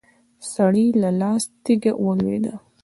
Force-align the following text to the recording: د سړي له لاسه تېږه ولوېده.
د 0.03 0.03
سړي 0.53 0.87
له 1.01 1.09
لاسه 1.19 1.47
تېږه 1.63 1.93
ولوېده. 2.05 2.53